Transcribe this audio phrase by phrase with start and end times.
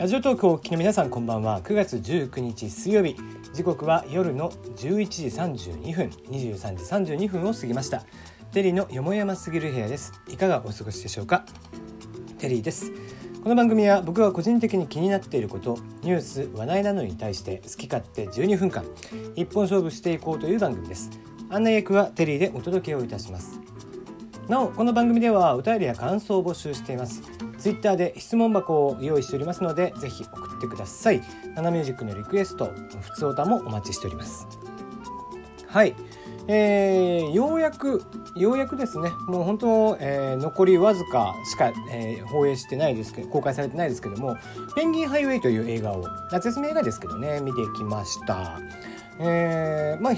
[0.00, 1.60] ラジオ投稿をお聞きの皆さんこんばんは。
[1.60, 3.16] 9月19日水曜日。
[3.52, 8.02] 時刻は夜の11時32分23時32分を過ぎました。
[8.50, 10.14] テリーのよもやますぎる部屋です。
[10.26, 11.44] いかがお過ごしでしょうか？
[12.38, 12.90] テリーです。
[13.42, 18.86] この番組は僕が個人的に気になっていることニュース話題などに対して好き勝手12分間
[19.36, 21.10] 一本勝負していこうという番組です。
[21.50, 23.60] 案内役はテリーでお届けをいたします。
[24.48, 27.20] なおこの番組ではお便りや感想を募集しています。
[27.60, 31.22] ツイッターで質問箱を用意しておりますのでぜひ送ってください。
[31.54, 34.48] ナナミュージックのリクエストふつおたもお待ちしております。
[35.68, 35.94] はい。
[36.48, 38.02] えー、ようやく
[38.34, 39.10] ようやくですね。
[39.28, 44.36] もう本当、えー、残りわずかしか、えー、放映してないですけど公開されてないですけども
[44.74, 48.58] 「ペンギンハイウェイ」という映画を夏休み映画ですけどね見てきました。
[49.18, 50.14] えー、まあ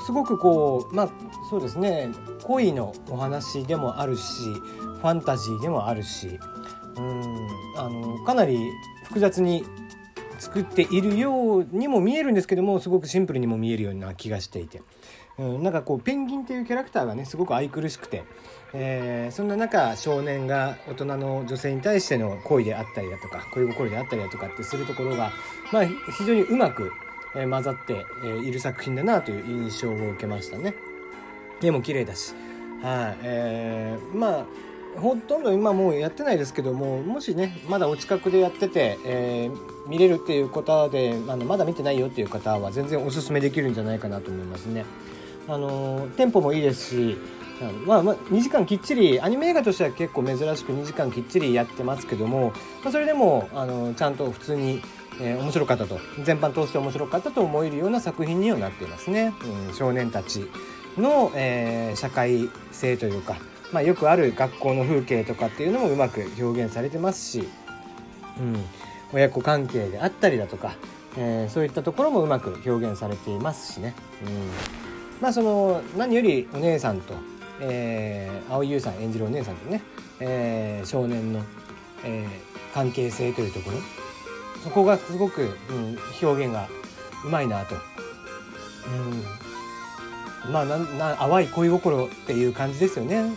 [0.00, 1.08] すごくこうまあ
[1.50, 2.10] そうですね
[2.42, 6.38] 恋のお話でもあるしファンタジーでもあるし
[6.96, 8.70] うんあのかなり
[9.04, 9.64] 複雑に
[10.38, 14.82] 作っているようにも見えるんですけどもすごくシンプルにも見えるような気がしていて、
[15.38, 18.24] うん、なんかこうペンギンっていうキャラクターがねすごく愛くるしくて、
[18.72, 25.32] えー、そんな中少年が大人の女性に対しての恋であったりだとか恋心であったりだとかってするところが、
[25.72, 25.86] まあ、
[26.18, 26.90] 非常にうまく
[27.36, 28.06] え混ざって
[28.42, 30.74] いる作品だなという印象を受けましたね。
[31.62, 32.34] 絵も綺麗だし、
[32.82, 34.46] はい、えー、まあ
[35.00, 44.84] ほとんど今もうやってないですけどももしねまだお近くでやってて、えー、見れるっていう方であのまだ見てないよっていう方は全然おすすめできるんじゃないかなと思いますね。
[45.48, 47.18] あのテンポもいいですし
[47.86, 54.82] まあ、まあ、2時間きっちりアニメ映画としては結構珍しく2時間きっちりやってますけども、まあ、それでもあのちゃんと普通に、
[55.20, 55.98] えー、面白かったと。
[56.22, 59.32] 全般通して面白かったと思えるような作品にはなっていますね。
[59.68, 60.46] うん、少年たち
[60.98, 63.36] の、えー、社会性というか
[63.74, 67.48] まあ、よくある学校の風景とかっていうのもうまく表現されてますし、
[68.38, 68.64] うん、
[69.12, 70.76] 親子関係であったりだとか、
[71.18, 74.50] えー、そういったところもうまく表現されていますしね、うん、
[75.20, 77.14] まあその何よりお姉さんと、
[77.60, 79.82] えー、青井優さん演じるお姉さんとね、
[80.20, 81.42] えー、少年の、
[82.04, 84.03] えー、関係性というところ。
[84.64, 86.68] そこがすごく、うん、表現が
[87.24, 87.74] うまいなと、
[90.46, 93.34] うん、まあなな淡い恋心っていう感じですよね、うん、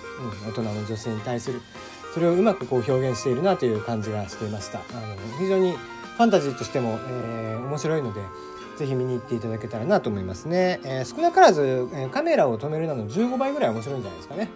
[0.49, 1.61] 大人の女性に対する。
[2.13, 4.79] それをうまくこう表現しているなという感じがしていました。
[4.79, 8.21] あの非常にファンタジーとしても、えー、面白いので
[8.77, 14.49] ぜひ見に行っていただけたらなと思いますね、えー、少なからず、え、カメラを止めるなの15倍ぐらい面白いんじゃないですかね。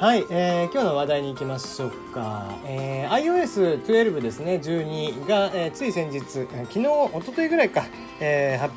[0.00, 7.84] はい、えー、今日の話題に行きましょうか、えー、iOS12 ですね12が、えー、つい先日昨日一昨日ぐらいか、
[8.18, 8.72] えー、発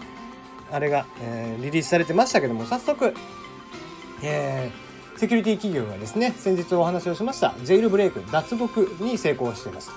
[0.69, 3.13] あれが、えー、リリースされてましたけども早速、
[4.21, 9.91] えー、セキュリティ企業がですね先日お話をしましたジェイルブレイク脱獄に成功しています。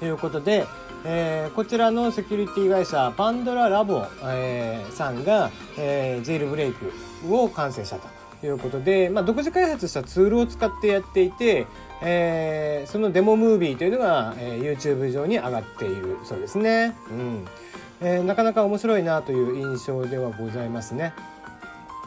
[0.00, 0.66] ということで、
[1.06, 6.92] えー、こちらのセキュリティ会社パンドララボ、えー、さんが、えー、ジェイルブレイク
[7.26, 8.17] を完成したと。
[8.46, 11.66] いうことで、まあ、独自開発したツールを使ってやっていて、
[12.02, 16.96] えー、そのデモムービーというのが、えー、YouTube 上に上がっているそうですね。
[17.10, 17.44] うん
[18.00, 21.12] えー、なかなか面白いなという印象ではございますね。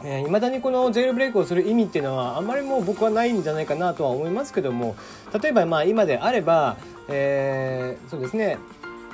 [0.04, 4.96] えー、だにこのジェルブレイクをする意味っていうのはあんまりもう僕はないんじゃないかなとは思いますけども
[5.40, 6.78] 例えばまあ今であれば、
[7.08, 8.58] えー、そうですね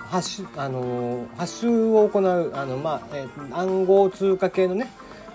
[0.10, 4.90] ハッシュ、あのー、ハッシュを行うあの、まあえー、暗号通貨系のね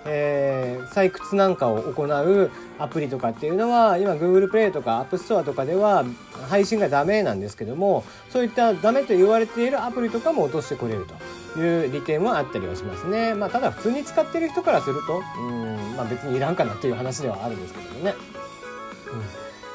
[0.05, 6.03] えー、採掘なんかを行うアプリとかっていうのは今 Google プレイとか App Store とかでは
[6.49, 11.05] 配信がダメなんですけどもそういったダメと言われているアプリとかも落としてくれる
[11.53, 13.35] という利点はあったりはしますね。
[13.35, 18.13] まあ、ただ普通に使ってる人からするとうん、まあ、別にいらんかなっていう話ではあるんですけどもね。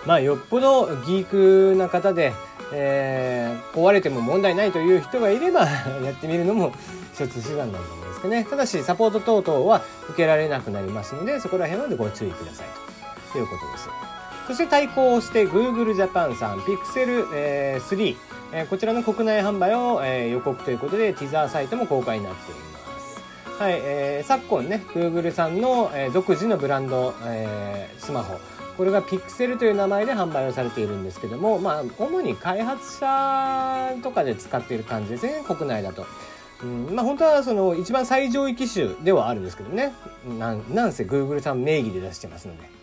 [0.02, 1.26] うん、まあよっぽどギー
[1.72, 2.32] クな方で、
[2.72, 5.60] えー、壊れても問題ないという人がいれば
[6.04, 6.72] やってみるのも
[7.14, 8.44] 一つ手段なんだですかね。
[8.44, 12.66] ただし、サポート等々は受けられなくなりますので、そこら辺までご注意ください
[13.32, 13.88] ということです。
[14.48, 18.16] そして対抗して Google Japan さん、Pixel、3、
[18.52, 23.58] え、こちらの国内販売を、え、予告ということで、ティザーサイトも公開になっています。
[23.62, 28.38] はい、えー、昨今ね、Google さんの、えー、独自のブランド、えー、スマホ、
[28.78, 36.06] これが Pixel という名前で販売をされているんですけども、まあ、主に開発者とかで使っている感じですね、国内だと。
[36.62, 39.93] うん、まあ本当はその一番最上位機種ではあるんですけどね。
[40.38, 42.78] なんなんせ Google さん名義で出してますので。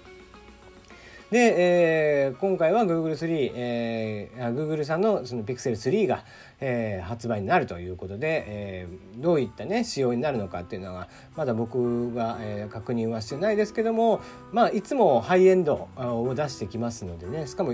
[1.32, 6.24] で、えー、今回は Google3、えー、Google さんのその Pixel3 が、
[6.62, 17.48] えー、発売になるということで、えー、どういったね仕様になるのかっていうのはまだ僕が、えー、確認はしてないですけどもまあいつもハイエンドを出してきますのでね。
[17.48, 17.74] しかも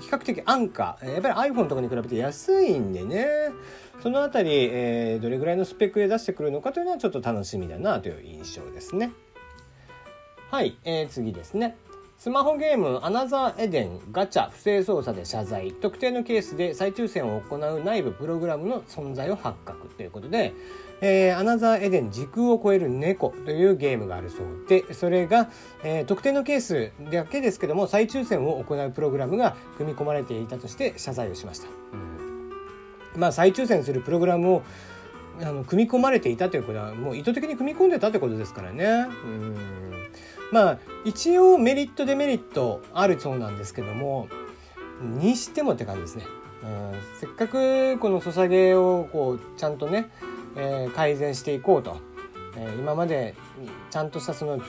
[0.00, 0.98] 比較的安価。
[1.02, 3.26] やっぱり iPhone とかに比べて安いんでね。
[4.02, 9.12] その辺り、えー、どれぐらいのスペックで出してくるのかというのはちょっと楽しみだなという印象ですね。
[10.50, 11.76] はい、えー、次ですね。
[12.18, 15.70] スマホゲームアナザーエデンガチャ不正操作で謝罪。
[15.72, 20.54] 特定のケースで再抽選を行う内部プログラムの存在を発覚ということで、
[21.02, 25.50] えー、アナザーエデン時空を超える猫というゲームがあるそうでそれが、
[25.84, 31.68] えー、特定のケースだけですけども再抽選を行うプログラムが組み込まれていたとして謝罪をしました、
[33.14, 34.62] うん、まあ再抽選するプログラムを
[35.42, 39.06] あの組み込まれていたということはもう意図的に組み込んでたってことですからね。
[39.24, 39.75] うん
[40.52, 44.28] まあ一応メリットデメリットあるそうなんですけども
[45.02, 46.24] にしてもって感じですね。
[46.62, 46.66] う
[46.96, 50.10] ん、せっかくこのソサゲをこうちゃんとね、
[50.56, 51.98] えー、改善していこうと、
[52.56, 53.34] えー、今まで
[53.90, 54.60] ちゃんとしたその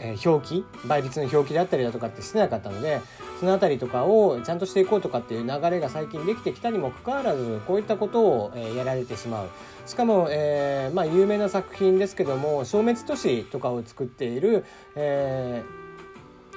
[0.00, 3.00] えー、表記倍率の表記であったりだとかってしてなかったので
[3.38, 9.48] その辺りとかをちゃんとしていこうとかっていう流れが最近できてきたにもかかわらずこういったことを、え、やられてしまう
[9.86, 14.64] しかも、えー、まあ、有名な作品ですけども消滅都市とかを作っている、
[14.96, 15.62] え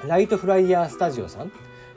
[0.07, 1.51] ライトフライヤースタジオさん、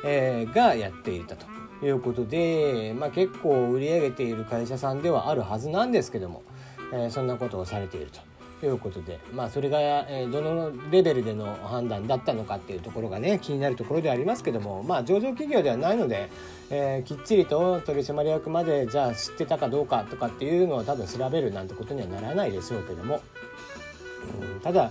[0.05, 1.47] えがやっていたと
[1.85, 6.43] いうことで、まあ、結構売り上げている会社さんではあるはずなんですけども、
[6.93, 8.34] えそんなことをされていると。
[8.65, 9.79] ということで、まあ、それが、
[10.09, 16.31] えどのレベルでの判断だったのかっていうところがね気になるところではありますけども、まあ、上場企業ではないので、
[16.71, 23.21] えー、きっちりと取締役までじゃあ知ってたかどうかとかっていうのは多分調べるなんてことにはならないでしょうけども、
[24.55, 24.91] うん、ただ、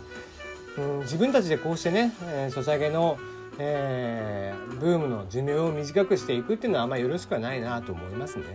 [0.78, 3.18] うん、自分たちでこうしてね、えー、ソシャゲの
[3.60, 8.46] えー、ブームの寿命を短くしていくっていうのはあんまりよろしくはないなと思いますね。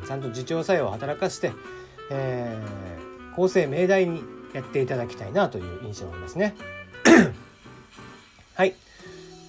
[0.00, 1.52] うん、ちゃんと自重作用を働かして、
[2.10, 2.93] えー、
[3.36, 4.22] 構成命題に
[4.52, 6.54] やっていただきたいなという印象がありますね。
[8.54, 8.74] はい。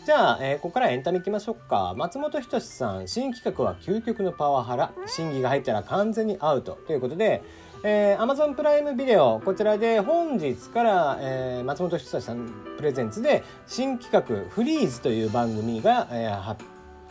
[0.06, 1.94] じゃあ、えー、ここからエンタメいきましょうか。
[1.98, 4.92] 松本人志さん、新企画は究極のパワハラ。
[5.08, 6.78] 審議が入ったら完全にアウト。
[6.88, 7.44] ということで、
[7.84, 16.56] えー、Amazon プライムビデオ、こちらで本日から、えー、松本人志さんプレゼンツで新企画フリーズという番組が、えー、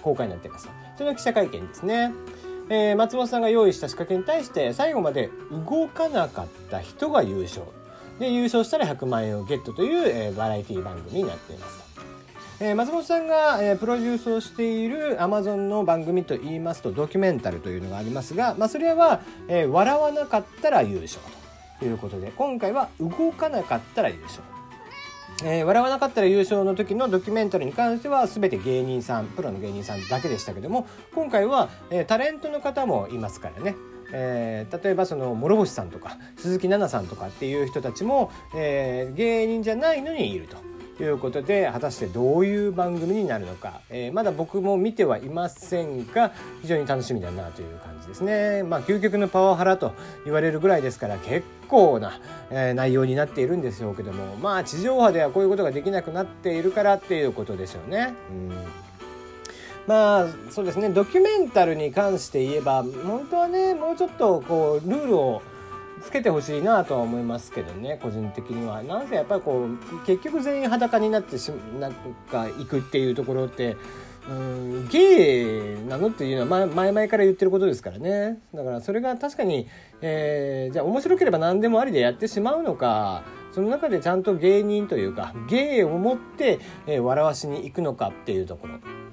[0.03, 0.69] 公開になっています。
[0.97, 2.13] その記者会見ですね。
[2.71, 7.63] えー、松本さんが用意した仕掛けに対して最後まで動かなかった人が優勝
[8.19, 11.85] で優勝したら100万円をゲットという、えー、バラエティ番組になっています。
[12.61, 21.21] えー、松本さんが、えー、プロデュースをしているアマゾンの番組といいますとドキュメンタルというのがありますが、まあ、それは、えー、笑わなかったら優勝
[21.81, 24.41] ということで今回は動かなかったら優勝
[25.43, 33.75] えー、笑わなかったら優勝の時のドキュメンタリーに関しては全て芸人さんプロの芸人さんだけでしたけども今回は、えー、タレントの方もいますからね
[34.17, 40.57] えー、例えばその諸星さんとか鈴木奈々さんとかっていう人たちも、え、芸人じゃないのにいると。
[40.97, 46.33] ということで果たしてどういう番組になるのか、えー、まだ僕も見てはいませんが
[46.63, 48.63] 非常に楽しみだなという感じですね。
[48.63, 49.93] まあ究極のパワハラと
[50.25, 52.21] 言われるぐらいですから結構な、
[52.51, 58.15] えー、内容になっているんでしょうけどもまあ地上波ではこういうことができなくなっているからっていうことでしょうね。
[58.31, 58.85] うん
[59.87, 65.43] まあそうですねドキュメンタルに関して言えば本当はねもうちょっとこうルールを
[66.03, 68.83] つけてほしいなとは思いますけどね個人的には。
[68.83, 71.49] なんせやっぱりこう結局全員裸になってし
[71.79, 71.93] なん
[72.31, 73.77] か行くっていうところって
[74.29, 78.39] うんゲイなのっていうのは前々から言ってることですからね。
[78.55, 79.69] だからそれが確かに、
[80.01, 83.23] えー、じゃあ面白ければ何でもありでやってしまうのか
[83.53, 89.04] その中でちゃんと芸人というか芸を持って、えー、笑わしに行くのかっていうところ。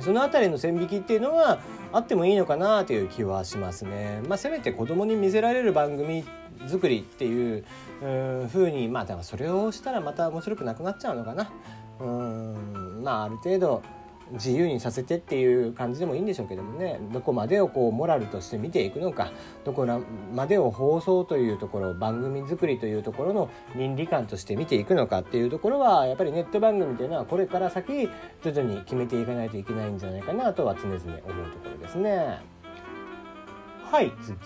[0.00, 1.58] その辺りの線引きっていうのは
[1.92, 4.22] あってもいいのかなという気はしますね。
[4.28, 6.24] まあ、せめて子供に見せられる番組
[6.66, 7.64] 作りっていう
[8.50, 11.50] ふうにまあだからそれをしたらまた面白くなくなっちゃうのかな。
[12.00, 13.82] うんまあある程度
[14.32, 19.32] 自由にさせてっていう感じでもいいんでしょうけどもねどこまでをこうモラルとして見ていくのか
[19.64, 19.86] どこ
[20.34, 28.08] までを放送というところ番組作りというところの倫理観として見ていくのかっていうところはやっぱりネット番組というのはこれから先
[28.42, 32.38] 徐々に決めていかないといけないんじゃないかなとは常々思うところですね。
[33.90, 34.36] はい次。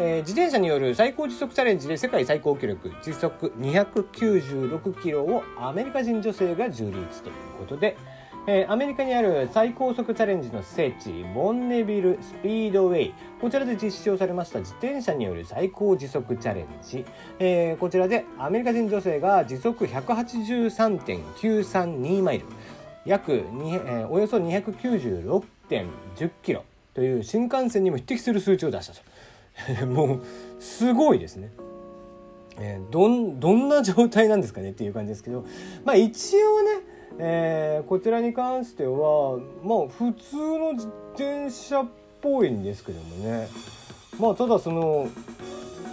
[0.00, 7.96] えー、自転車による最高時速チャレンジで世界最高記録時速296キロをアメリカ人女性が樹立ということで、
[8.50, 13.14] えー、アメリカにある最高速チャレンジの聖地ボンネビルスピードウェイ。
[13.42, 17.04] こちらで実施されました自転車による最高時速チャレンジ、
[17.38, 22.46] えー、こちらでアメリカ人女性が時速183.932マイル。
[23.04, 26.64] 約2、えー、およそ296.10キロ。
[26.94, 28.94] という新幹線にも匹敵する数値を出した
[29.82, 29.84] と。
[29.92, 30.22] もう
[30.58, 31.50] すごいですね。
[32.58, 35.44] えー、どんどんな状態なんですかねっていう感じですけど。
[35.84, 41.86] まあ一応ねえー、こちらに関してはまあ普通の自転車っ
[42.22, 43.48] ぽいんですけどもね。
[44.18, 45.08] まあただその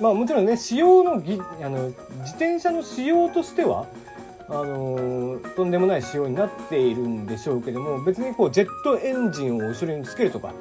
[0.01, 3.87] まあもちろんね仕様のぎあの自転車の仕様としては
[4.47, 10.53] あのー、とんでもない仕様になっているんでしょうけども別にこうジェットエンジンを後ろにつけるとか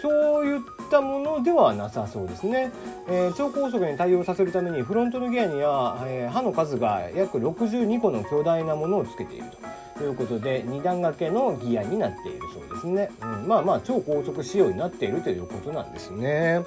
[0.00, 2.72] そういったものではなさそうですね、
[3.08, 9.85] えー、超高速に対応させるためにフロントのギアには、えー、刃の数が約62個の巨大なものをつけていると。
[9.98, 16.62] ということで2段掛けのギアになっているそうですね、うん、まあまあ超高速仕様になっているということなんですね。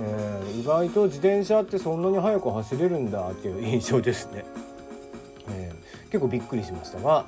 [0.00, 4.44] えー、意外と自転車ってそんなに速く走れるんだっていう印象ですね、
[5.48, 7.26] えー、結構びっくりしましたが。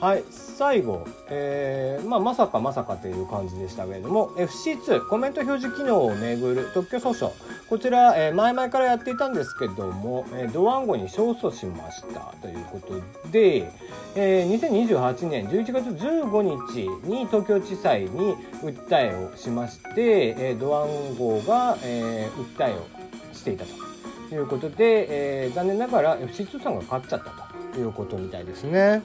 [0.00, 7.32] はい最後、えーまあ、まさかまさかという感じでしたけれども FC2 コメント表示機能をめぐる特許訴訟。
[7.68, 13.70] こちら、え、前々からやっていたんですけども、え、ドワンゴに勝訴しましたということで、
[14.14, 22.86] えー、2028年11月15日に東京地裁に訴えをしまして、え、ドワンゴが、え、訴えを
[23.34, 27.30] していたということで、え、残念ながら FC2 さんが勝っちゃった
[27.74, 29.02] ということみたいですね。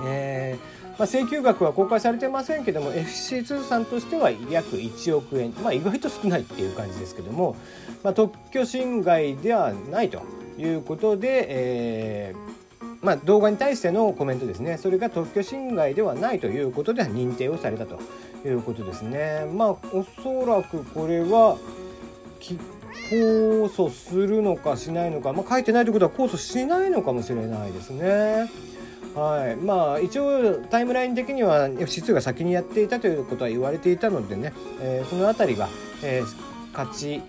[0.00, 7.56] えーまあ、請求額は公開されてませんけども FC2 さんとしては約1億円、まあ、意外と少ないっていう感じですけども、
[8.02, 10.22] まあ、特許侵害ではないと
[10.58, 12.62] いうことで、えー
[13.04, 17.98] まあ、動画に対してのコメントですねそれが特許侵害ではないということで認定をされたと
[18.46, 19.46] いうことですね。
[19.54, 21.58] まあ、おそらくこれは
[22.40, 28.50] 控訴するのかしないのか、まあ、書いてないということは控訴しないのかもしれないですね。
[29.14, 35.68] はいまあ、一応タイムライン的には FC2 が先にやっていたということは言われていたのでね、えー、その辺りが、
[36.02, 37.20] えー、勝ち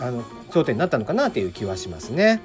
[0.00, 2.42] あの争点になったのかなという気はしますね。